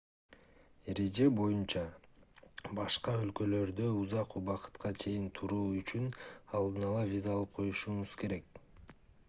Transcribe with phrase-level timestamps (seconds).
[0.93, 1.81] эреже боюнча
[2.79, 6.11] башка өлкөлөрдө узак убакытка чейин туруу үчүн
[6.61, 8.63] алдын-ала виза алып коюшуңуз керек